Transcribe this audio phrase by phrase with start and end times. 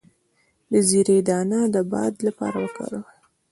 [0.71, 3.05] د زیرې دانه د باد لپاره وکاروئ